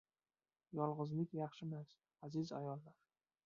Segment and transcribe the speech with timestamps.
[0.79, 1.95] Yolg‘izlik yaxshimas,
[2.29, 3.01] aziz ayollar!!